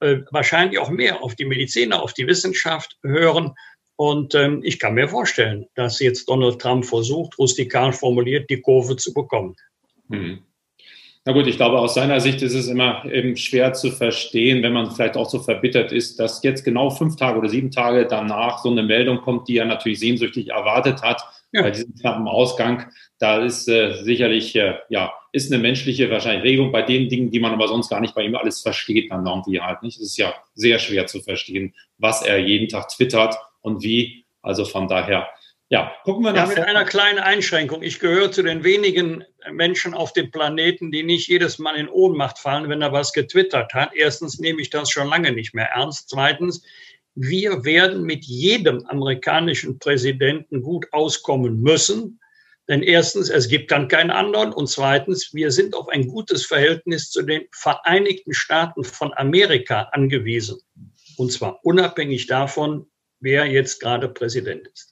äh, 0.00 0.18
wahrscheinlich 0.30 0.78
auch 0.78 0.90
mehr 0.90 1.22
auf 1.22 1.34
die 1.34 1.44
Mediziner, 1.44 2.02
auf 2.02 2.14
die 2.14 2.26
Wissenschaft 2.26 2.96
hören. 3.02 3.54
Und 3.96 4.34
ähm, 4.34 4.60
ich 4.64 4.78
kann 4.78 4.94
mir 4.94 5.08
vorstellen, 5.08 5.66
dass 5.74 6.00
jetzt 6.00 6.28
Donald 6.28 6.60
Trump 6.60 6.84
versucht, 6.86 7.38
rustikal 7.38 7.92
formuliert, 7.92 8.48
die 8.48 8.60
Kurve 8.60 8.96
zu 8.96 9.12
bekommen. 9.12 9.54
Hm. 10.10 10.42
Na 11.24 11.32
gut, 11.32 11.46
ich 11.46 11.56
glaube, 11.56 11.78
aus 11.78 11.94
seiner 11.94 12.20
Sicht 12.20 12.42
ist 12.42 12.54
es 12.54 12.66
immer 12.66 13.04
eben 13.04 13.36
schwer 13.36 13.72
zu 13.74 13.92
verstehen, 13.92 14.64
wenn 14.64 14.72
man 14.72 14.90
vielleicht 14.90 15.16
auch 15.16 15.30
so 15.30 15.38
verbittert 15.38 15.92
ist, 15.92 16.18
dass 16.18 16.42
jetzt 16.42 16.64
genau 16.64 16.90
fünf 16.90 17.14
Tage 17.14 17.38
oder 17.38 17.48
sieben 17.48 17.70
Tage 17.70 18.06
danach 18.06 18.58
so 18.58 18.70
eine 18.70 18.82
Meldung 18.82 19.18
kommt, 19.20 19.46
die 19.46 19.56
er 19.56 19.64
natürlich 19.64 20.00
sehnsüchtig 20.00 20.48
erwartet 20.48 21.00
hat. 21.02 21.22
Ja. 21.52 21.62
Bei 21.62 21.70
diesem 21.70 21.94
knappen 21.94 22.26
Ausgang, 22.26 22.90
da 23.18 23.38
ist 23.38 23.68
äh, 23.68 24.02
sicherlich, 24.02 24.56
äh, 24.56 24.74
ja, 24.88 25.12
ist 25.32 25.52
eine 25.52 25.62
menschliche 25.62 26.10
wahrscheinlich 26.10 26.44
Regung 26.44 26.72
bei 26.72 26.82
den 26.82 27.08
Dingen, 27.08 27.30
die 27.30 27.40
man 27.40 27.52
aber 27.52 27.68
sonst 27.68 27.88
gar 27.88 28.00
nicht 28.00 28.14
bei 28.14 28.24
ihm 28.24 28.34
alles 28.34 28.60
versteht, 28.60 29.12
dann 29.12 29.24
irgendwie 29.24 29.60
halt 29.60 29.82
nicht. 29.82 29.98
Es 29.98 30.08
ist 30.08 30.16
ja 30.16 30.34
sehr 30.54 30.78
schwer 30.80 31.06
zu 31.06 31.20
verstehen, 31.20 31.74
was 31.98 32.22
er 32.22 32.38
jeden 32.38 32.68
Tag 32.68 32.88
twittert 32.88 33.36
und 33.60 33.82
wie. 33.84 34.24
Also 34.40 34.64
von 34.64 34.88
daher, 34.88 35.28
ja, 35.72 35.90
gucken 36.04 36.22
wir 36.22 36.34
nach. 36.34 36.50
Ja, 36.50 36.54
mit 36.54 36.58
einer 36.58 36.84
kleinen 36.84 37.18
Einschränkung. 37.18 37.82
Ich 37.82 37.98
gehöre 37.98 38.30
zu 38.30 38.42
den 38.42 38.62
wenigen 38.62 39.24
Menschen 39.50 39.94
auf 39.94 40.12
dem 40.12 40.30
Planeten, 40.30 40.92
die 40.92 41.02
nicht 41.02 41.28
jedes 41.28 41.58
Mal 41.58 41.76
in 41.76 41.88
Ohnmacht 41.88 42.38
fallen, 42.38 42.68
wenn 42.68 42.82
er 42.82 42.92
was 42.92 43.14
getwittert 43.14 43.72
hat. 43.72 43.92
Erstens 43.94 44.38
nehme 44.38 44.60
ich 44.60 44.68
das 44.68 44.90
schon 44.90 45.08
lange 45.08 45.32
nicht 45.32 45.54
mehr 45.54 45.70
ernst. 45.70 46.10
Zweitens, 46.10 46.62
wir 47.14 47.64
werden 47.64 48.02
mit 48.02 48.26
jedem 48.26 48.84
amerikanischen 48.84 49.78
Präsidenten 49.78 50.60
gut 50.60 50.92
auskommen 50.92 51.62
müssen. 51.62 52.20
Denn 52.68 52.82
erstens, 52.82 53.30
es 53.30 53.48
gibt 53.48 53.70
dann 53.70 53.88
keinen 53.88 54.10
anderen. 54.10 54.52
Und 54.52 54.66
zweitens, 54.66 55.32
wir 55.32 55.50
sind 55.50 55.74
auf 55.74 55.88
ein 55.88 56.06
gutes 56.06 56.44
Verhältnis 56.44 57.10
zu 57.10 57.22
den 57.22 57.46
Vereinigten 57.50 58.34
Staaten 58.34 58.84
von 58.84 59.14
Amerika 59.14 59.88
angewiesen. 59.92 60.60
Und 61.16 61.32
zwar 61.32 61.64
unabhängig 61.64 62.26
davon, 62.26 62.90
wer 63.20 63.46
jetzt 63.46 63.80
gerade 63.80 64.10
Präsident 64.10 64.68
ist. 64.68 64.91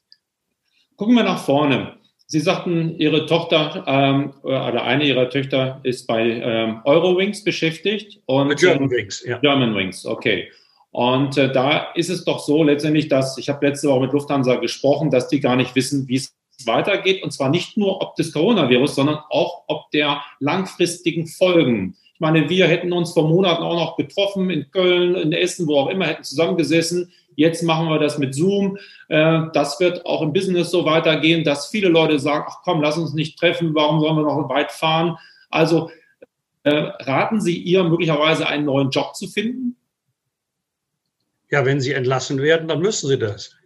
Gucken 1.00 1.14
wir 1.14 1.22
nach 1.22 1.42
vorne. 1.42 1.94
Sie 2.26 2.40
sagten, 2.40 2.94
Ihre 2.98 3.24
Tochter 3.24 3.84
ähm, 3.86 4.34
oder 4.42 4.84
eine 4.84 5.04
Ihrer 5.04 5.30
Töchter 5.30 5.80
ist 5.82 6.06
bei 6.06 6.28
ähm, 6.28 6.82
Eurowings 6.84 7.42
beschäftigt. 7.42 8.20
Und, 8.26 8.54
Germanwings, 8.60 9.24
ja. 9.26 9.38
Germanwings, 9.38 10.04
okay. 10.04 10.50
Und 10.90 11.38
äh, 11.38 11.50
da 11.50 11.90
ist 11.94 12.10
es 12.10 12.26
doch 12.26 12.38
so 12.38 12.62
letztendlich, 12.62 13.08
dass 13.08 13.38
ich 13.38 13.48
habe 13.48 13.66
letzte 13.66 13.88
Woche 13.88 14.00
mit 14.00 14.12
Lufthansa 14.12 14.56
gesprochen, 14.56 15.10
dass 15.10 15.28
die 15.28 15.40
gar 15.40 15.56
nicht 15.56 15.74
wissen, 15.74 16.06
wie 16.06 16.16
es 16.16 16.36
weitergeht. 16.66 17.22
Und 17.22 17.30
zwar 17.30 17.48
nicht 17.48 17.78
nur 17.78 18.02
ob 18.02 18.14
des 18.16 18.34
Coronavirus, 18.34 18.96
sondern 18.96 19.20
auch 19.30 19.62
ob 19.68 19.90
der 19.92 20.20
langfristigen 20.38 21.26
Folgen. 21.26 21.96
Ich 22.12 22.20
meine, 22.20 22.50
wir 22.50 22.68
hätten 22.68 22.92
uns 22.92 23.14
vor 23.14 23.26
Monaten 23.26 23.62
auch 23.62 23.74
noch 23.74 23.96
getroffen 23.96 24.50
in 24.50 24.70
Köln, 24.70 25.14
in 25.14 25.32
Essen, 25.32 25.66
wo 25.66 25.78
auch 25.78 25.88
immer, 25.88 26.08
hätten 26.08 26.24
zusammengesessen. 26.24 27.10
Jetzt 27.36 27.62
machen 27.62 27.88
wir 27.88 27.98
das 27.98 28.18
mit 28.18 28.34
Zoom. 28.34 28.78
Äh, 29.08 29.42
das 29.52 29.80
wird 29.80 30.04
auch 30.06 30.22
im 30.22 30.32
Business 30.32 30.70
so 30.70 30.84
weitergehen, 30.84 31.44
dass 31.44 31.68
viele 31.68 31.88
Leute 31.88 32.18
sagen, 32.18 32.44
ach 32.48 32.58
komm, 32.62 32.82
lass 32.82 32.98
uns 32.98 33.14
nicht 33.14 33.38
treffen, 33.38 33.74
warum 33.74 34.00
sollen 34.00 34.16
wir 34.16 34.24
noch 34.24 34.48
weit 34.48 34.72
fahren? 34.72 35.16
Also 35.48 35.90
äh, 36.64 36.70
raten 36.70 37.40
Sie 37.40 37.56
ihr 37.56 37.84
möglicherweise 37.84 38.46
einen 38.46 38.66
neuen 38.66 38.90
Job 38.90 39.16
zu 39.16 39.28
finden? 39.28 39.76
Ja, 41.50 41.64
wenn 41.64 41.80
Sie 41.80 41.92
entlassen 41.92 42.40
werden, 42.40 42.68
dann 42.68 42.80
müssen 42.80 43.08
Sie 43.08 43.18
das. 43.18 43.56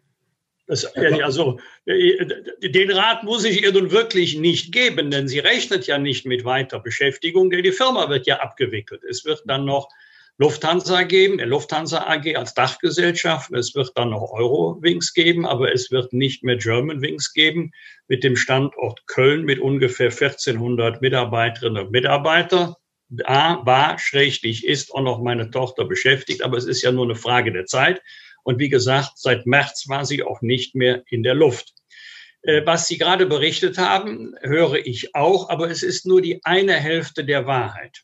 Das, 0.66 0.86
also, 0.96 1.58
äh, 1.84 2.26
den 2.62 2.90
Rat 2.90 3.22
muss 3.22 3.44
ich 3.44 3.62
ihr 3.62 3.72
nun 3.72 3.90
wirklich 3.90 4.38
nicht 4.38 4.72
geben, 4.72 5.10
denn 5.10 5.28
sie 5.28 5.40
rechnet 5.40 5.86
ja 5.86 5.98
nicht 5.98 6.24
mit 6.24 6.46
weiter 6.46 6.80
Beschäftigung, 6.80 7.50
denn 7.50 7.62
die 7.62 7.72
Firma 7.72 8.08
wird 8.08 8.26
ja 8.26 8.40
abgewickelt. 8.40 9.02
Es 9.04 9.26
wird 9.26 9.42
dann 9.46 9.66
noch 9.66 9.88
Lufthansa 10.36 11.04
geben, 11.04 11.38
der 11.38 11.46
Lufthansa 11.46 12.08
AG 12.08 12.34
als 12.34 12.54
Dachgesellschaft. 12.54 13.52
Es 13.52 13.76
wird 13.76 13.92
dann 13.94 14.10
noch 14.10 14.32
Eurowings 14.32 15.14
geben, 15.14 15.46
aber 15.46 15.72
es 15.72 15.92
wird 15.92 16.12
nicht 16.12 16.42
mehr 16.42 16.56
Germanwings 16.56 17.32
geben 17.32 17.70
mit 18.08 18.24
dem 18.24 18.34
Standort 18.34 19.06
Köln 19.06 19.44
mit 19.44 19.60
ungefähr 19.60 20.10
1400 20.10 21.00
Mitarbeiterinnen 21.00 21.84
und 21.84 21.92
Mitarbeitern. 21.92 22.74
Da 23.08 23.60
war, 23.64 23.98
schräglich 24.00 24.66
ist 24.66 24.92
auch 24.92 25.02
noch 25.02 25.22
meine 25.22 25.50
Tochter 25.50 25.84
beschäftigt, 25.84 26.42
aber 26.42 26.56
es 26.56 26.64
ist 26.64 26.82
ja 26.82 26.90
nur 26.90 27.04
eine 27.04 27.14
Frage 27.14 27.52
der 27.52 27.66
Zeit. 27.66 28.02
Und 28.42 28.58
wie 28.58 28.68
gesagt, 28.68 29.12
seit 29.14 29.46
März 29.46 29.88
war 29.88 30.04
sie 30.04 30.24
auch 30.24 30.42
nicht 30.42 30.74
mehr 30.74 31.04
in 31.06 31.22
der 31.22 31.34
Luft. 31.34 31.74
Äh, 32.42 32.62
was 32.66 32.88
Sie 32.88 32.98
gerade 32.98 33.26
berichtet 33.26 33.78
haben, 33.78 34.34
höre 34.42 34.84
ich 34.84 35.14
auch, 35.14 35.48
aber 35.48 35.70
es 35.70 35.84
ist 35.84 36.06
nur 36.06 36.20
die 36.20 36.44
eine 36.44 36.74
Hälfte 36.74 37.24
der 37.24 37.46
Wahrheit. 37.46 38.02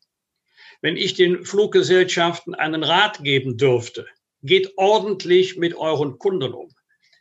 Wenn 0.81 0.97
ich 0.97 1.15
den 1.15 1.45
Fluggesellschaften 1.45 2.55
einen 2.55 2.85
Rat 2.85 3.23
geben 3.23 3.57
dürfte, 3.57 4.07
geht 4.43 4.73
ordentlich 4.77 5.57
mit 5.57 5.75
euren 5.75 6.19
Kunden 6.19 6.53
um 6.55 6.71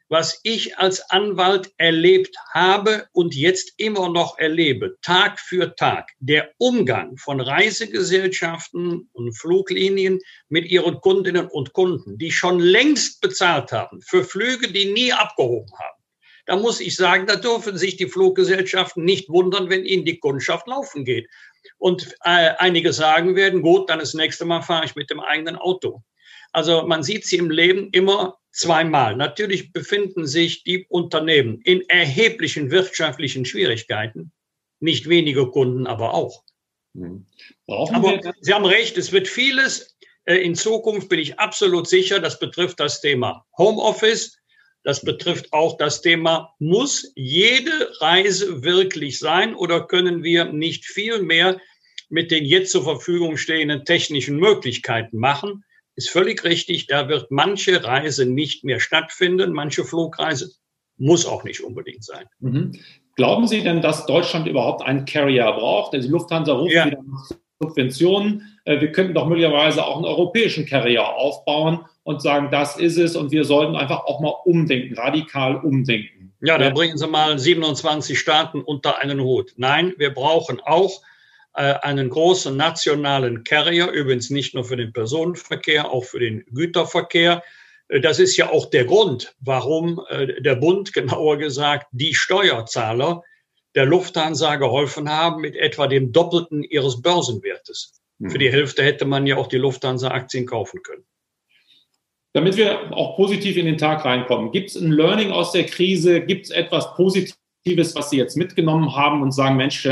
was 0.09 0.39
ich 0.41 0.77
als 0.79 1.07
Anwalt 1.11 1.71
erlebt 1.77 2.35
habe 2.51 3.07
und 3.13 3.35
jetzt 3.35 3.73
immer 3.77 4.09
noch 4.09 4.39
erlebe, 4.39 4.97
Tag 5.03 5.39
für 5.39 5.75
Tag, 5.75 6.09
der 6.19 6.51
Umgang 6.57 7.15
von 7.17 7.39
Reisegesellschaften 7.39 9.07
und 9.13 9.37
Fluglinien 9.37 10.19
mit 10.49 10.65
ihren 10.65 10.99
Kundinnen 10.99 11.47
und 11.47 11.73
Kunden, 11.73 12.17
die 12.17 12.31
schon 12.31 12.59
längst 12.59 13.21
bezahlt 13.21 13.71
haben 13.71 14.01
für 14.01 14.23
Flüge, 14.23 14.71
die 14.71 14.91
nie 14.91 15.13
abgehoben 15.13 15.71
haben. 15.77 16.03
Da 16.47 16.57
muss 16.57 16.79
ich 16.79 16.95
sagen, 16.95 17.27
da 17.27 17.35
dürfen 17.35 17.77
sich 17.77 17.95
die 17.95 18.09
Fluggesellschaften 18.09 19.05
nicht 19.05 19.29
wundern, 19.29 19.69
wenn 19.69 19.85
ihnen 19.85 20.05
die 20.05 20.17
Kundschaft 20.17 20.67
laufen 20.67 21.05
geht. 21.05 21.27
Und 21.77 22.15
äh, 22.23 22.51
einige 22.57 22.93
sagen 22.93 23.35
werden, 23.35 23.61
gut, 23.61 23.89
dann 23.89 23.99
das 23.99 24.13
nächste 24.13 24.45
Mal 24.45 24.61
fahre 24.61 24.85
ich 24.85 24.95
mit 24.95 25.09
dem 25.09 25.19
eigenen 25.19 25.55
Auto. 25.55 26.03
Also 26.51 26.83
man 26.83 27.03
sieht 27.03 27.25
sie 27.25 27.37
im 27.37 27.51
Leben 27.51 27.89
immer 27.91 28.37
zweimal. 28.51 29.15
Natürlich 29.15 29.71
befinden 29.71 30.25
sich 30.25 30.63
die 30.63 30.85
Unternehmen 30.89 31.61
in 31.61 31.87
erheblichen 31.89 32.71
wirtschaftlichen 32.71 33.45
Schwierigkeiten. 33.45 34.31
Nicht 34.79 35.07
wenige 35.09 35.49
Kunden, 35.51 35.87
aber 35.87 36.13
auch. 36.13 36.43
Mhm. 36.93 37.27
aber 37.67 38.19
Sie 38.41 38.53
haben 38.53 38.65
recht, 38.65 38.97
es 38.97 39.11
wird 39.11 39.27
vieles 39.27 39.95
äh, 40.25 40.37
in 40.37 40.55
Zukunft, 40.55 41.07
bin 41.09 41.19
ich 41.19 41.39
absolut 41.39 41.87
sicher, 41.87 42.19
das 42.19 42.39
betrifft 42.39 42.79
das 42.79 42.99
Thema 42.99 43.45
Homeoffice, 43.57 44.38
das 44.83 45.03
betrifft 45.03 45.51
auch 45.53 45.77
das 45.77 46.01
Thema, 46.01 46.53
muss 46.59 47.11
jede 47.15 47.91
Reise 47.99 48.63
wirklich 48.63 49.19
sein 49.19 49.55
oder 49.55 49.87
können 49.87 50.23
wir 50.23 50.45
nicht 50.45 50.85
viel 50.85 51.21
mehr 51.21 51.59
mit 52.09 52.31
den 52.31 52.45
jetzt 52.45 52.71
zur 52.71 52.83
Verfügung 52.83 53.37
stehenden 53.37 53.85
technischen 53.85 54.37
Möglichkeiten 54.37 55.17
machen? 55.17 55.63
ist 55.99 56.09
völlig 56.09 56.45
richtig, 56.45 56.87
da 56.87 57.09
wird 57.09 57.29
manche 57.29 57.83
Reise 57.83 58.25
nicht 58.25 58.63
mehr 58.63 58.79
stattfinden, 58.79 59.51
manche 59.51 59.83
Flugreise 59.83 60.49
muss 60.97 61.25
auch 61.25 61.43
nicht 61.43 61.61
unbedingt 61.61 62.05
sein. 62.05 62.25
Mhm. 62.39 62.79
Glauben 63.17 63.47
Sie 63.47 63.61
denn, 63.61 63.81
dass 63.81 64.05
Deutschland 64.05 64.47
überhaupt 64.47 64.81
einen 64.81 65.03
Carrier 65.03 65.51
braucht? 65.51 65.93
Also 65.93 66.07
die 66.07 66.11
Lufthansa 66.11 66.53
ruft 66.53 66.73
ja. 66.73 66.85
wieder 66.85 67.03
nach 67.03 67.29
Subventionen. 67.61 68.59
Äh, 68.63 68.79
wir 68.79 68.93
könnten 68.93 69.13
doch 69.13 69.27
möglicherweise 69.27 69.85
auch 69.85 69.97
einen 69.97 70.05
europäischen 70.05 70.65
Carrier 70.65 71.05
aufbauen 71.05 71.81
und 72.09 72.23
sagen, 72.23 72.49
das 72.49 72.75
ist 72.75 72.97
es 72.97 73.15
und 73.15 73.29
wir 73.29 73.43
sollten 73.43 73.75
einfach 73.75 74.05
auch 74.05 74.19
mal 74.19 74.33
umdenken, 74.43 74.95
radikal 74.95 75.57
umdenken. 75.57 76.33
Ja, 76.41 76.57
dann 76.57 76.73
bringen 76.73 76.97
Sie 76.97 77.05
mal 77.05 77.37
27 77.37 78.17
Staaten 78.17 78.61
unter 78.61 78.97
einen 78.97 79.21
Hut. 79.21 79.53
Nein, 79.57 79.93
wir 79.97 80.11
brauchen 80.11 80.59
auch 80.59 81.03
äh, 81.53 81.75
einen 81.83 82.09
großen 82.09 82.57
nationalen 82.57 83.43
Carrier, 83.43 83.91
übrigens 83.91 84.31
nicht 84.31 84.55
nur 84.55 84.63
für 84.63 84.75
den 84.75 84.91
Personenverkehr, 84.91 85.91
auch 85.91 86.03
für 86.03 86.17
den 86.17 86.43
Güterverkehr. 86.51 87.43
Äh, 87.89 87.99
das 87.99 88.17
ist 88.17 88.37
ja 88.37 88.49
auch 88.49 88.71
der 88.71 88.85
Grund, 88.85 89.35
warum 89.39 90.01
äh, 90.09 90.41
der 90.41 90.55
Bund, 90.55 90.93
genauer 90.99 91.37
gesagt, 91.37 91.89
die 91.91 92.15
Steuerzahler 92.15 93.21
der 93.75 93.85
Lufthansa 93.85 94.55
geholfen 94.55 95.11
haben 95.11 95.41
mit 95.41 95.55
etwa 95.55 95.85
dem 95.85 96.11
Doppelten 96.11 96.63
ihres 96.63 97.03
Börsenwertes. 97.03 98.01
Mhm. 98.17 98.31
Für 98.31 98.39
die 98.39 98.51
Hälfte 98.51 98.81
hätte 98.81 99.05
man 99.05 99.27
ja 99.27 99.37
auch 99.37 99.45
die 99.45 99.57
Lufthansa-Aktien 99.57 100.47
kaufen 100.47 100.81
können. 100.81 101.05
Damit 102.33 102.57
wir 102.57 102.95
auch 102.95 103.15
positiv 103.15 103.57
in 103.57 103.65
den 103.65 103.77
Tag 103.77 104.05
reinkommen, 104.05 104.51
gibt 104.51 104.69
es 104.69 104.75
ein 104.75 104.91
Learning 104.91 105.31
aus 105.31 105.51
der 105.51 105.65
Krise? 105.65 106.21
Gibt 106.21 106.45
es 106.45 106.51
etwas 106.51 106.93
Positives, 106.95 107.95
was 107.95 108.11
Sie 108.11 108.17
jetzt 108.17 108.37
mitgenommen 108.37 108.95
haben 108.95 109.23
und 109.23 109.31
sagen, 109.31 109.57
Mensch, 109.57 109.87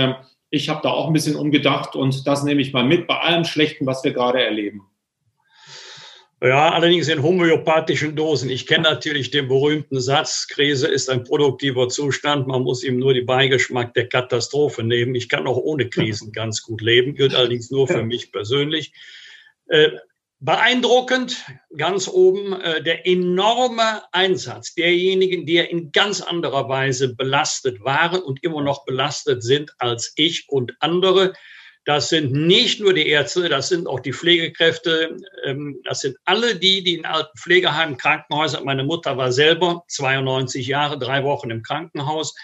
ich 0.50 0.70
habe 0.70 0.82
da 0.84 0.90
auch 0.90 1.08
ein 1.08 1.14
bisschen 1.14 1.36
umgedacht 1.36 1.96
und 1.96 2.28
das 2.28 2.44
nehme 2.44 2.62
ich 2.62 2.74
mal 2.74 2.84
mit 2.84 3.08
bei 3.08 3.20
allem 3.20 3.44
Schlechten, 3.44 3.86
was 3.86 4.04
wir 4.04 4.14
gerade 4.14 4.44
erleben. 4.44 4.84
Ja, 6.40 6.70
allerdings 6.72 7.08
in 7.08 7.24
homöopathischen 7.24 8.16
Dosen. 8.16 8.52
Ich 8.52 8.68
kenne 8.68 8.84
natürlich 8.84 9.32
den 9.32 9.48
berühmten 9.48 10.00
Satz, 10.00 10.48
Krise 10.48 10.88
ist 10.88 11.10
ein 11.10 11.24
produktiver 11.24 11.90
Zustand, 11.90 12.46
man 12.46 12.62
muss 12.62 12.84
ihm 12.84 13.00
nur 13.00 13.16
den 13.16 13.26
Beigeschmack 13.26 13.96
der 13.96 14.08
Katastrophe 14.08 14.84
nehmen. 14.84 15.16
Ich 15.16 15.30
kann 15.30 15.48
auch 15.48 15.58
ohne 15.58 15.90
Krisen 15.90 16.32
ganz 16.34 16.62
gut 16.62 16.82
leben, 16.82 17.16
gilt 17.16 17.34
allerdings 17.34 17.72
nur 17.72 17.88
für 17.88 18.04
mich 18.04 18.32
persönlich. 18.32 18.94
Äh, 19.66 19.90
Beeindruckend, 20.40 21.46
ganz 21.76 22.08
oben, 22.08 22.54
äh, 22.62 22.84
der 22.84 23.08
enorme 23.08 24.04
Einsatz 24.12 24.76
derjenigen, 24.76 25.48
die 25.48 25.58
in 25.58 25.92
ganz 25.92 26.22
anderer 26.22 26.70
Weise 26.70 27.16
belastet 27.16 27.84
waren 27.84 28.22
und 28.22 28.44
immer 28.44 28.62
noch 28.62 28.86
belastet 28.86 29.42
sind 29.44 29.74
als 29.80 30.14
ich 30.16 30.46
und 30.48 30.74
andere. 30.80 31.34
Das 31.86 32.10
sind 32.10 32.34
nicht 32.34 32.82
nur 32.82 32.94
die 32.94 33.08
Ärzte, 33.08 33.50
das 33.50 33.70
sind 33.70 33.88
auch 33.88 34.02
die 34.02 34.14
Pflegekräfte, 34.14 35.18
ähm, 35.46 35.82
das 35.86 36.02
sind 36.02 36.18
alle 36.26 36.56
die, 36.56 36.84
die 36.84 36.96
in 36.96 37.06
alten 37.06 37.36
Pflegeheimen, 37.40 37.98
Krankenhäusern. 37.98 38.64
Meine 38.64 38.84
Mutter 38.84 39.18
war 39.18 39.32
selber 39.32 39.86
92 39.88 40.68
Jahre, 40.68 41.00
drei 41.00 41.24
Wochen 41.24 41.50
im 41.50 41.64
Krankenhaus. 41.64 42.36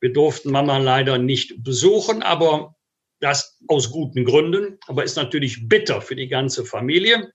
Wir 0.00 0.12
durften 0.12 0.50
Mama 0.50 0.78
leider 0.78 1.18
nicht 1.18 1.62
besuchen, 1.62 2.24
aber 2.24 2.74
das 3.24 3.58
aus 3.68 3.90
guten 3.90 4.24
Gründen, 4.24 4.78
aber 4.86 5.02
ist 5.02 5.16
natürlich 5.16 5.66
bitter 5.66 6.02
für 6.02 6.14
die 6.14 6.28
ganze 6.28 6.66
Familie. 6.66 7.32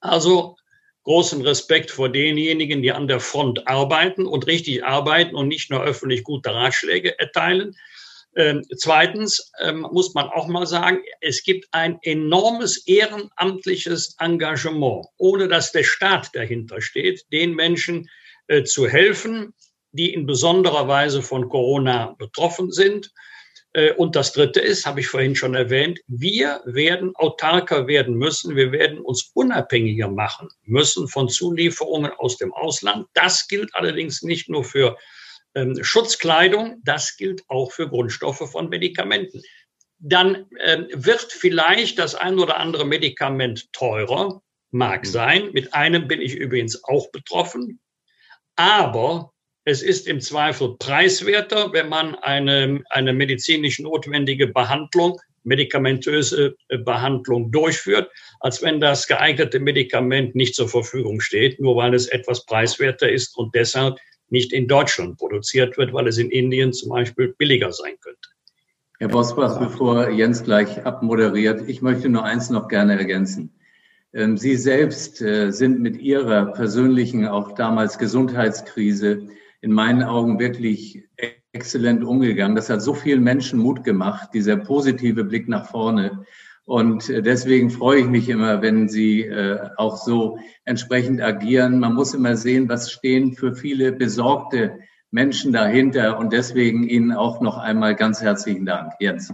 Also 0.00 0.56
großen 1.04 1.40
Respekt 1.40 1.90
vor 1.90 2.10
denjenigen, 2.10 2.82
die 2.82 2.92
an 2.92 3.08
der 3.08 3.20
Front 3.20 3.66
arbeiten 3.66 4.26
und 4.26 4.46
richtig 4.46 4.84
arbeiten 4.84 5.34
und 5.34 5.48
nicht 5.48 5.70
nur 5.70 5.82
öffentlich 5.82 6.22
gute 6.22 6.52
Ratschläge 6.52 7.18
erteilen. 7.18 7.74
Ähm, 8.36 8.62
zweitens 8.76 9.50
ähm, 9.62 9.86
muss 9.90 10.12
man 10.12 10.28
auch 10.28 10.48
mal 10.48 10.66
sagen, 10.66 10.98
es 11.22 11.42
gibt 11.42 11.66
ein 11.70 11.98
enormes 12.02 12.86
ehrenamtliches 12.86 14.16
Engagement, 14.18 15.06
ohne 15.16 15.48
dass 15.48 15.72
der 15.72 15.84
Staat 15.84 16.28
dahinter 16.34 16.82
steht, 16.82 17.24
den 17.32 17.54
Menschen 17.54 18.10
äh, 18.48 18.64
zu 18.64 18.86
helfen, 18.86 19.54
die 19.92 20.12
in 20.12 20.26
besonderer 20.26 20.86
Weise 20.88 21.22
von 21.22 21.48
Corona 21.48 22.14
betroffen 22.18 22.70
sind 22.70 23.10
und 23.96 24.16
das 24.16 24.32
Dritte 24.32 24.60
ist, 24.60 24.86
habe 24.86 25.00
ich 25.00 25.08
vorhin 25.08 25.34
schon 25.34 25.54
erwähnt, 25.54 26.00
wir 26.06 26.62
werden 26.64 27.14
autarker 27.14 27.86
werden 27.86 28.14
müssen. 28.14 28.56
Wir 28.56 28.72
werden 28.72 29.00
uns 29.00 29.30
unabhängiger 29.34 30.08
machen 30.08 30.48
müssen 30.62 31.08
von 31.08 31.28
Zulieferungen 31.28 32.10
aus 32.12 32.38
dem 32.38 32.54
Ausland. 32.54 33.06
Das 33.12 33.48
gilt 33.48 33.74
allerdings 33.74 34.22
nicht 34.22 34.48
nur 34.48 34.64
für 34.64 34.96
ähm, 35.54 35.82
Schutzkleidung, 35.82 36.80
das 36.84 37.16
gilt 37.16 37.42
auch 37.48 37.72
für 37.72 37.88
Grundstoffe 37.88 38.50
von 38.50 38.68
Medikamenten. 38.68 39.42
Dann 39.98 40.46
ähm, 40.60 40.86
wird 40.92 41.32
vielleicht 41.32 41.98
das 41.98 42.14
ein 42.14 42.38
oder 42.38 42.58
andere 42.58 42.84
Medikament 42.84 43.72
teurer, 43.72 44.42
mag 44.70 45.02
mhm. 45.02 45.08
sein. 45.08 45.50
Mit 45.52 45.74
einem 45.74 46.08
bin 46.08 46.20
ich 46.20 46.34
übrigens 46.34 46.84
auch 46.84 47.10
betroffen. 47.10 47.80
Aber 48.56 49.32
es 49.66 49.82
ist 49.82 50.06
im 50.06 50.20
Zweifel 50.20 50.76
preiswerter, 50.78 51.72
wenn 51.72 51.88
man 51.88 52.14
eine, 52.14 52.84
eine 52.90 53.12
medizinisch 53.12 53.80
notwendige 53.80 54.46
Behandlung, 54.46 55.20
medikamentöse 55.42 56.54
äh, 56.68 56.78
Behandlung 56.78 57.50
durchführt, 57.50 58.08
als 58.38 58.62
wenn 58.62 58.80
das 58.80 59.08
geeignete 59.08 59.58
Medikament 59.58 60.36
nicht 60.36 60.54
zur 60.54 60.68
Verfügung 60.68 61.20
steht, 61.20 61.60
nur 61.60 61.74
weil 61.76 61.94
es 61.94 62.06
etwas 62.06 62.46
preiswerter 62.46 63.10
ist 63.10 63.36
und 63.36 63.54
deshalb 63.56 63.98
nicht 64.28 64.52
in 64.52 64.68
Deutschland 64.68 65.18
produziert 65.18 65.76
wird, 65.76 65.92
weil 65.92 66.06
es 66.06 66.18
in 66.18 66.30
Indien 66.30 66.72
zum 66.72 66.90
Beispiel 66.90 67.34
billiger 67.36 67.72
sein 67.72 67.94
könnte. 68.00 68.28
Herr 69.00 69.08
Bosbach, 69.08 69.58
bevor 69.58 70.10
Jens 70.10 70.44
gleich 70.44 70.86
abmoderiert, 70.86 71.68
ich 71.68 71.82
möchte 71.82 72.08
nur 72.08 72.22
eins 72.22 72.50
noch 72.50 72.68
gerne 72.68 72.96
ergänzen. 72.96 73.52
Ähm, 74.14 74.36
Sie 74.36 74.54
selbst 74.54 75.20
äh, 75.22 75.50
sind 75.50 75.80
mit 75.80 75.96
Ihrer 75.96 76.52
persönlichen, 76.52 77.26
auch 77.26 77.52
damals 77.56 77.98
Gesundheitskrise 77.98 79.28
in 79.66 79.72
meinen 79.72 80.04
Augen 80.04 80.38
wirklich 80.38 81.02
exzellent 81.50 82.04
umgegangen. 82.04 82.54
Das 82.54 82.70
hat 82.70 82.82
so 82.82 82.94
vielen 82.94 83.24
Menschen 83.24 83.58
Mut 83.58 83.82
gemacht, 83.82 84.30
dieser 84.32 84.56
positive 84.56 85.24
Blick 85.24 85.48
nach 85.48 85.68
vorne. 85.68 86.24
Und 86.66 87.10
äh, 87.10 87.20
deswegen 87.20 87.70
freue 87.70 88.02
ich 88.02 88.06
mich 88.06 88.28
immer, 88.28 88.62
wenn 88.62 88.88
Sie 88.88 89.22
äh, 89.22 89.58
auch 89.76 89.96
so 89.96 90.38
entsprechend 90.64 91.20
agieren. 91.20 91.80
Man 91.80 91.94
muss 91.94 92.14
immer 92.14 92.36
sehen, 92.36 92.68
was 92.68 92.92
stehen 92.92 93.34
für 93.34 93.56
viele 93.56 93.90
besorgte 93.90 94.78
Menschen 95.10 95.52
dahinter. 95.52 96.16
Und 96.16 96.32
deswegen 96.32 96.84
Ihnen 96.84 97.10
auch 97.10 97.40
noch 97.40 97.58
einmal 97.58 97.96
ganz 97.96 98.22
herzlichen 98.22 98.66
Dank. 98.66 98.92
Jetzt. 99.00 99.32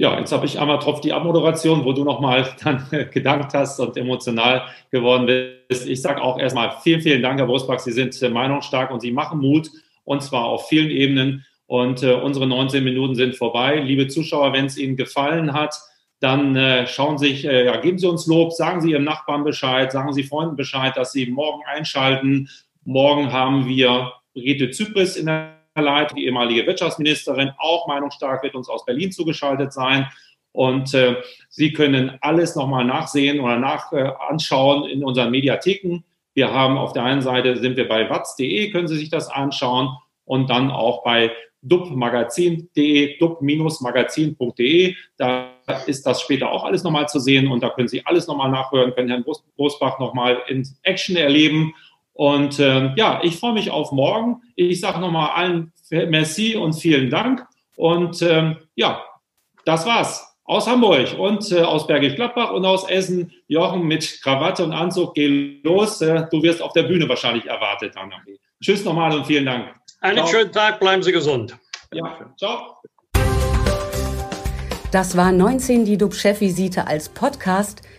Ja, 0.00 0.16
jetzt 0.16 0.30
habe 0.30 0.46
ich 0.46 0.60
einmal 0.60 0.78
drauf 0.78 1.00
die 1.00 1.12
Abmoderation, 1.12 1.84
wo 1.84 1.92
du 1.92 2.04
nochmal 2.04 2.48
dann 2.62 2.86
gedankt 3.12 3.52
hast 3.52 3.80
und 3.80 3.96
emotional 3.96 4.62
geworden 4.92 5.26
bist. 5.26 5.88
Ich 5.88 6.00
sage 6.00 6.22
auch 6.22 6.38
erstmal 6.38 6.76
vielen, 6.82 7.00
vielen 7.00 7.20
Dank, 7.20 7.40
Herr 7.40 7.46
Brosbach. 7.46 7.80
Sie 7.80 7.90
sind 7.90 8.20
äh, 8.22 8.28
meinungsstark 8.28 8.92
und 8.92 9.00
Sie 9.00 9.10
machen 9.10 9.40
Mut 9.40 9.68
und 10.04 10.22
zwar 10.22 10.44
auf 10.44 10.68
vielen 10.68 10.90
Ebenen. 10.90 11.44
Und 11.66 12.02
äh, 12.04 12.14
unsere 12.14 12.46
19 12.46 12.82
Minuten 12.84 13.16
sind 13.16 13.36
vorbei. 13.36 13.80
Liebe 13.80 14.06
Zuschauer, 14.06 14.52
wenn 14.52 14.66
es 14.66 14.78
Ihnen 14.78 14.96
gefallen 14.96 15.52
hat, 15.52 15.74
dann 16.20 16.54
äh, 16.54 16.86
schauen 16.86 17.18
Sie 17.18 17.28
sich, 17.28 17.44
äh, 17.44 17.66
ja, 17.66 17.76
geben 17.78 17.98
Sie 17.98 18.08
uns 18.08 18.26
Lob, 18.28 18.52
sagen 18.52 18.80
Sie 18.80 18.92
Ihrem 18.92 19.04
Nachbarn 19.04 19.42
Bescheid, 19.42 19.90
sagen 19.90 20.12
Sie 20.12 20.22
Freunden 20.22 20.54
Bescheid, 20.54 20.96
dass 20.96 21.10
Sie 21.10 21.26
morgen 21.26 21.62
einschalten. 21.66 22.48
Morgen 22.84 23.32
haben 23.32 23.66
wir 23.66 24.12
Brigitte 24.32 24.70
Zypris 24.70 25.16
in 25.16 25.26
der 25.26 25.57
Leitung, 25.82 26.16
die 26.16 26.26
ehemalige 26.26 26.66
Wirtschaftsministerin, 26.66 27.52
auch 27.58 27.86
meinungsstark, 27.86 28.42
wird 28.42 28.54
uns 28.54 28.68
aus 28.68 28.84
Berlin 28.84 29.12
zugeschaltet 29.12 29.72
sein. 29.72 30.06
Und 30.52 30.94
äh, 30.94 31.16
Sie 31.48 31.72
können 31.72 32.18
alles 32.20 32.56
nochmal 32.56 32.84
nachsehen 32.84 33.40
oder 33.40 33.58
nach 33.58 33.92
äh, 33.92 34.10
anschauen 34.28 34.88
in 34.88 35.04
unseren 35.04 35.30
Mediatheken. 35.30 36.04
Wir 36.34 36.52
haben 36.52 36.78
auf 36.78 36.92
der 36.92 37.04
einen 37.04 37.22
Seite 37.22 37.56
sind 37.56 37.76
wir 37.76 37.88
bei 37.88 38.08
watz.de, 38.08 38.70
können 38.70 38.88
Sie 38.88 38.96
sich 38.96 39.10
das 39.10 39.28
anschauen 39.28 39.90
und 40.24 40.50
dann 40.50 40.70
auch 40.70 41.02
bei 41.02 41.32
dubmagazin.de, 41.62 43.18
dub-magazin.de. 43.18 44.94
Da 45.16 45.50
ist 45.86 46.06
das 46.06 46.20
später 46.20 46.50
auch 46.50 46.64
alles 46.64 46.84
nochmal 46.84 47.08
zu 47.08 47.18
sehen 47.18 47.48
und 47.48 47.62
da 47.62 47.70
können 47.70 47.88
Sie 47.88 48.06
alles 48.06 48.26
nochmal 48.26 48.50
nachhören, 48.50 48.94
können 48.94 49.08
Herrn 49.08 49.24
Großbach 49.56 49.98
nochmal 49.98 50.42
in 50.46 50.66
Action 50.82 51.16
erleben. 51.16 51.74
Und 52.18 52.58
äh, 52.58 52.92
ja, 52.96 53.20
ich 53.22 53.36
freue 53.36 53.52
mich 53.52 53.70
auf 53.70 53.92
morgen. 53.92 54.42
Ich 54.56 54.80
sage 54.80 54.98
nochmal 54.98 55.30
allen 55.36 55.72
Merci 55.88 56.56
und 56.56 56.72
vielen 56.72 57.10
Dank. 57.10 57.46
Und 57.76 58.22
ähm, 58.22 58.56
ja, 58.74 59.04
das 59.64 59.86
war's. 59.86 60.36
Aus 60.42 60.66
Hamburg 60.66 61.16
und 61.16 61.52
äh, 61.52 61.60
aus 61.60 61.86
Bergisch 61.86 62.16
Gladbach 62.16 62.50
und 62.50 62.64
aus 62.64 62.90
Essen. 62.90 63.32
Jochen 63.46 63.82
mit 63.86 64.20
Krawatte 64.20 64.64
und 64.64 64.72
Anzug, 64.72 65.14
geh 65.14 65.60
los. 65.62 66.00
Äh, 66.00 66.26
du 66.28 66.42
wirst 66.42 66.60
auf 66.60 66.72
der 66.72 66.82
Bühne 66.82 67.08
wahrscheinlich 67.08 67.46
erwartet, 67.46 67.96
Anna. 67.96 68.16
Tschüss 68.60 68.84
nochmal 68.84 69.16
und 69.16 69.24
vielen 69.24 69.46
Dank. 69.46 69.72
Einen 70.00 70.16
ciao. 70.16 70.26
schönen 70.26 70.50
Tag, 70.50 70.80
bleiben 70.80 71.04
Sie 71.04 71.12
gesund. 71.12 71.56
Ja, 71.92 72.18
ciao. 72.36 72.78
Das 74.90 75.16
war 75.16 75.30
19 75.30 75.84
die 75.84 75.96
DUB-Chefvisite 75.96 76.88
als 76.88 77.10
Podcast. 77.10 77.82